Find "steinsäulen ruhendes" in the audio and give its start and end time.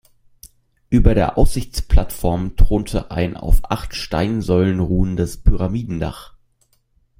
3.93-5.37